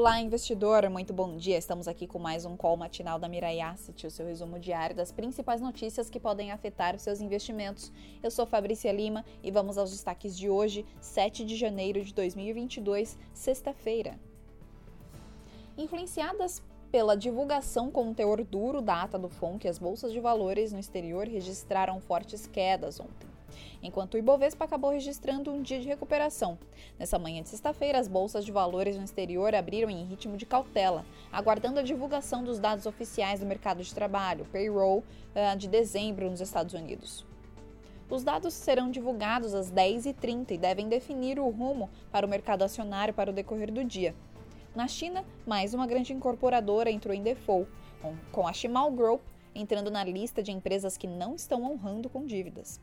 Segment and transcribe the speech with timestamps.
[0.00, 1.58] Olá, investidor, muito bom dia.
[1.58, 5.12] Estamos aqui com mais um call matinal da Mirai Asset, o seu resumo diário das
[5.12, 7.92] principais notícias que podem afetar os seus investimentos.
[8.22, 13.18] Eu sou Fabrícia Lima e vamos aos destaques de hoje, 7 de janeiro de 2022,
[13.34, 14.18] sexta-feira.
[15.76, 20.78] Influenciadas pela divulgação com teor duro da ata do FONC, as bolsas de valores no
[20.78, 23.29] exterior registraram fortes quedas ontem
[23.82, 26.58] enquanto o Ibovespa acabou registrando um dia de recuperação.
[26.98, 31.04] Nessa manhã de sexta-feira, as bolsas de valores no exterior abriram em ritmo de cautela,
[31.32, 36.40] aguardando a divulgação dos dados oficiais do mercado de trabalho, payroll, ah, de dezembro nos
[36.40, 37.24] Estados Unidos.
[38.08, 43.14] Os dados serão divulgados às 10h30 e devem definir o rumo para o mercado acionário
[43.14, 44.14] para o decorrer do dia.
[44.74, 47.70] Na China, mais uma grande incorporadora entrou em default,
[48.32, 49.20] com a Shimal Group
[49.54, 52.80] entrando na lista de empresas que não estão honrando com dívidas.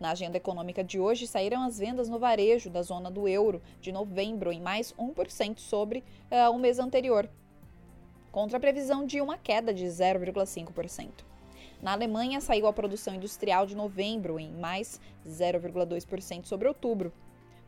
[0.00, 3.90] Na agenda econômica de hoje, saíram as vendas no varejo da zona do euro de
[3.90, 7.28] novembro em mais 1% sobre uh, o mês anterior,
[8.30, 11.10] contra a previsão de uma queda de 0,5%.
[11.82, 17.12] Na Alemanha, saiu a produção industrial de novembro em mais 0,2% sobre outubro,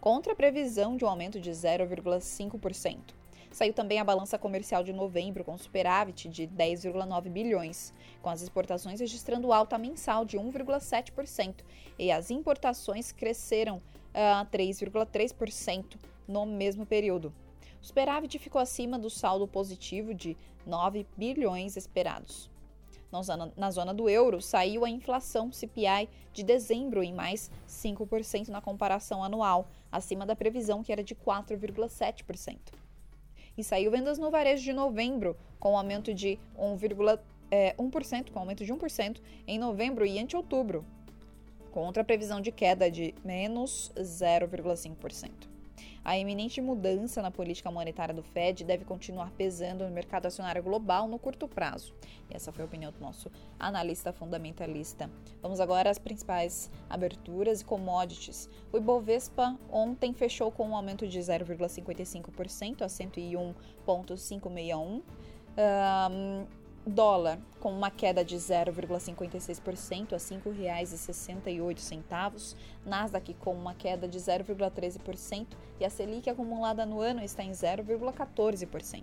[0.00, 2.97] contra a previsão de um aumento de 0,5%.
[3.51, 9.01] Saiu também a balança comercial de novembro com superávit de 10,9 bilhões, com as exportações
[9.01, 11.56] registrando alta mensal de 1,7%
[11.98, 15.97] e as importações cresceram uh, 3,3%
[16.28, 17.34] no mesmo período.
[17.83, 22.48] O superávit ficou acima do saldo positivo de 9 bilhões esperados.
[23.56, 29.25] Na zona do euro, saiu a inflação CPI de dezembro em mais 5% na comparação
[29.25, 32.56] anual, acima da previsão que era de 4,7%
[33.61, 38.64] e saiu vendas no varejo de novembro, com aumento de 1,1%, é, 1%, com aumento
[38.64, 40.84] de 1% em novembro e ante outubro,
[41.70, 45.31] contra a previsão de queda de menos 0,5%.
[46.05, 51.06] A iminente mudança na política monetária do Fed deve continuar pesando no mercado acionário global
[51.06, 51.94] no curto prazo.
[52.31, 55.10] E essa foi a opinião do nosso analista fundamentalista.
[55.43, 58.49] Vamos agora às principais aberturas e commodities.
[58.72, 65.03] O Ibovespa ontem fechou com um aumento de 0,55% a 101,561.
[65.59, 66.47] Um,
[66.87, 72.57] Dólar com uma queda de 0,56% a R$ 5,68.
[72.87, 75.49] Nasdaq com uma queda de 0,13%
[75.79, 79.03] e a Selic acumulada no ano está em 0,14%.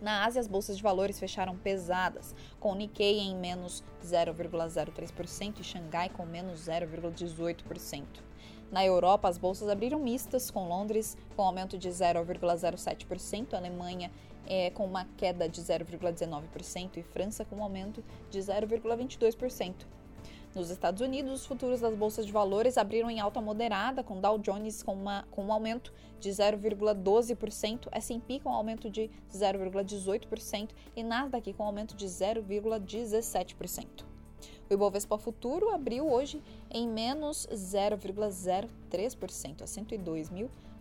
[0.00, 6.08] Na Ásia, as bolsas de valores fecharam pesadas, com Nikkei em menos 0,03% e Xangai
[6.08, 8.04] com menos 0,18%.
[8.72, 14.10] Na Europa, as bolsas abriram mistas, com Londres com aumento de 0,07%, Alemanha
[14.46, 19.74] é, com uma queda de 0,19% e França com um aumento de 0,22%.
[20.54, 24.38] Nos Estados Unidos, os futuros das bolsas de valores abriram em alta moderada, com Dow
[24.38, 31.02] Jones com, uma, com um aumento de 0,12%, S&P com um aumento de 0,18% e
[31.02, 34.04] Nasdaq com um aumento de 0,17%.
[34.68, 39.66] O Ibovespa Futuro abriu hoje em menos 0,03%, a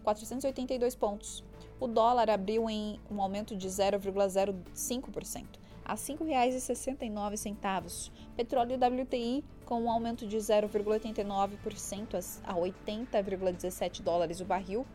[0.05, 1.43] 102.482 pontos.
[1.79, 5.45] O dólar abriu em um aumento de 0,05%,
[5.83, 8.11] a R$ 5,69.
[8.35, 14.85] Petróleo WTI com um aumento de 0,89% a 80,17 dólares o barril.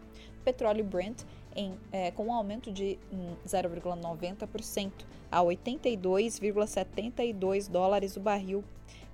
[0.45, 1.25] Petróleo Brent
[1.57, 2.99] em, é, com um aumento de
[3.47, 4.93] 0,90%
[5.31, 8.63] a 82,72 dólares o barril.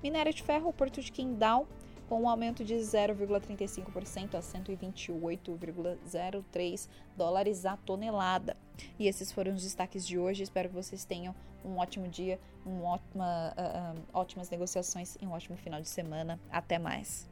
[0.02, 1.68] Minério de ferro, Porto de Qingdao,
[2.12, 8.54] com um aumento de 0,35% a 128,03 dólares a tonelada.
[8.98, 10.42] E esses foram os destaques de hoje.
[10.42, 11.34] Espero que vocês tenham
[11.64, 16.38] um ótimo dia, um ótima, uh, ótimas negociações e um ótimo final de semana.
[16.50, 17.31] Até mais.